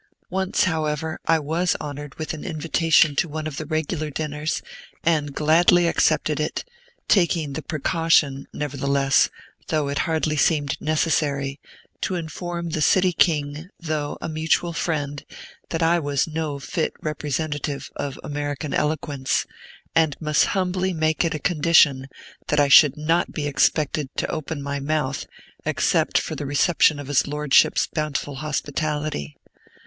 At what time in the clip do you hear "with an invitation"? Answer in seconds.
2.15-3.15